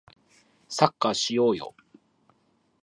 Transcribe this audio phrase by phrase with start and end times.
[0.67, 1.75] サッカーしようよ